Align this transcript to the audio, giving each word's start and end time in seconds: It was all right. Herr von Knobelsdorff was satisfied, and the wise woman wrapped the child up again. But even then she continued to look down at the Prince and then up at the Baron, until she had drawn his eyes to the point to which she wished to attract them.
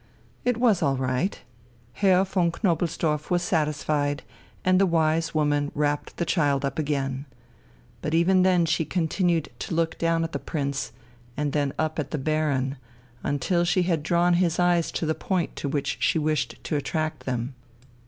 It 0.43 0.57
was 0.57 0.81
all 0.81 0.97
right. 0.97 1.39
Herr 1.93 2.23
von 2.23 2.51
Knobelsdorff 2.51 3.29
was 3.29 3.43
satisfied, 3.43 4.23
and 4.65 4.81
the 4.81 4.87
wise 4.87 5.35
woman 5.35 5.71
wrapped 5.75 6.17
the 6.17 6.25
child 6.25 6.65
up 6.65 6.79
again. 6.79 7.27
But 8.01 8.15
even 8.15 8.41
then 8.41 8.65
she 8.65 8.83
continued 8.83 9.49
to 9.59 9.75
look 9.75 9.99
down 9.99 10.23
at 10.23 10.31
the 10.31 10.39
Prince 10.39 10.91
and 11.37 11.53
then 11.53 11.71
up 11.77 11.99
at 11.99 12.09
the 12.09 12.17
Baron, 12.17 12.77
until 13.21 13.63
she 13.63 13.83
had 13.83 14.01
drawn 14.01 14.33
his 14.33 14.57
eyes 14.57 14.91
to 14.93 15.05
the 15.05 15.13
point 15.13 15.55
to 15.57 15.69
which 15.69 15.97
she 15.99 16.17
wished 16.17 16.55
to 16.63 16.75
attract 16.75 17.27
them. 17.27 17.53